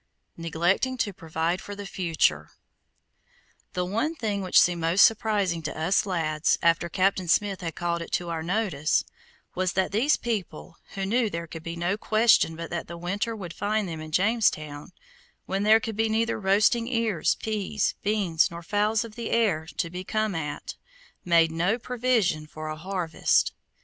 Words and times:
NEGLECTING 0.35 0.97
TO 0.97 1.13
PROVIDE 1.13 1.61
FOR 1.61 1.75
THE 1.75 1.85
FUTURE 1.85 2.49
The 3.73 3.85
one 3.85 4.15
thing 4.15 4.41
which 4.41 4.59
seemed 4.59 4.81
most 4.81 5.05
surprising 5.05 5.61
to 5.61 5.79
us 5.79 6.07
lads, 6.07 6.57
after 6.63 6.89
Captain 6.89 7.27
Smith 7.27 7.61
had 7.61 7.75
called 7.75 8.01
it 8.01 8.11
to 8.13 8.29
our 8.29 8.41
notice, 8.41 9.03
was 9.53 9.73
that 9.73 9.91
these 9.91 10.17
people, 10.17 10.77
who 10.95 11.05
knew 11.05 11.29
there 11.29 11.45
could 11.45 11.61
be 11.61 11.75
no 11.75 11.97
question 11.99 12.55
but 12.55 12.71
that 12.71 12.87
the 12.87 12.97
winter 12.97 13.35
would 13.35 13.53
find 13.53 13.87
them 13.87 14.01
in 14.01 14.09
Jamestown, 14.11 14.91
when 15.45 15.61
there 15.61 15.79
could 15.79 15.95
be 15.95 16.09
neither 16.09 16.39
roasting 16.39 16.87
ears, 16.87 17.35
peas, 17.35 17.93
beans, 18.01 18.49
nor 18.49 18.63
fowls 18.63 19.03
of 19.03 19.13
the 19.13 19.29
air 19.29 19.67
to 19.77 19.91
be 19.91 20.03
come 20.03 20.33
at, 20.33 20.77
made 21.23 21.51
no 21.51 21.77
provision 21.77 22.47
for 22.47 22.69
a 22.69 22.75
harvest. 22.75 23.53